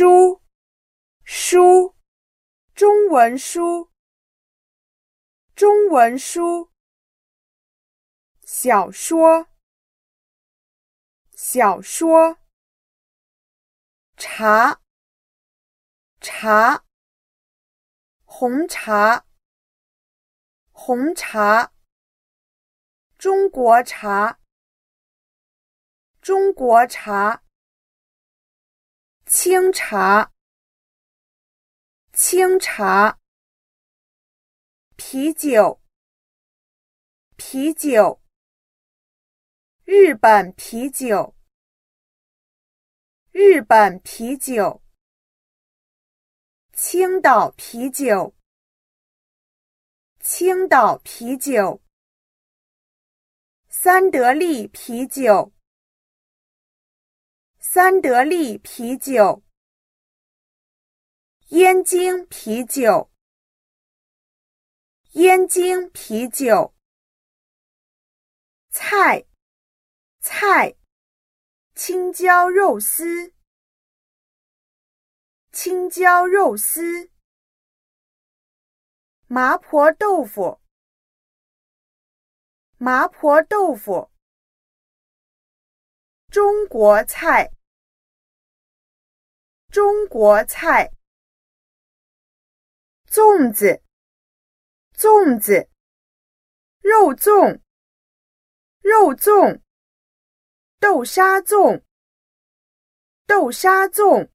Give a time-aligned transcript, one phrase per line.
[0.00, 0.40] 书，
[1.24, 1.96] 书，
[2.72, 3.90] 中文书，
[5.56, 6.70] 中文书。
[8.44, 9.48] 小说，
[11.34, 12.38] 小说。
[14.16, 14.80] 茶，
[16.20, 16.84] 茶，
[18.24, 19.26] 红茶，
[20.70, 21.72] 红茶。
[23.18, 24.38] 中国茶，
[26.20, 27.42] 中国茶。
[29.30, 30.32] 清茶，
[32.14, 33.18] 清茶。
[34.96, 35.82] 啤酒，
[37.36, 38.22] 啤酒。
[39.84, 41.36] 日本啤酒，
[43.30, 44.82] 日本啤酒。
[46.72, 48.34] 青岛啤酒，
[50.20, 51.82] 青岛啤酒。
[53.68, 55.52] 三得利啤酒。
[57.70, 59.42] 三得利啤酒，
[61.48, 63.10] 燕京啤酒，
[65.10, 66.74] 燕京啤酒。
[68.70, 69.22] 菜，
[70.20, 70.74] 菜，
[71.74, 73.34] 青椒肉丝，
[75.52, 77.10] 青椒肉丝。
[79.26, 80.58] 麻婆豆腐，
[82.78, 84.10] 麻婆豆腐。
[86.30, 87.52] 中国菜。
[89.78, 90.90] 中国菜，
[93.08, 93.80] 粽子，
[94.96, 95.68] 粽子，
[96.80, 97.60] 肉粽，
[98.80, 99.60] 肉粽，
[100.80, 101.84] 豆沙粽，
[103.24, 104.28] 豆沙粽。